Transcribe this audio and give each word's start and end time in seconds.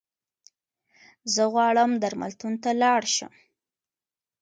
زه 1.33 1.43
غواړم 1.53 1.91
درملتون 2.03 2.53
ته 2.63 2.69
لاړشم 2.81 3.33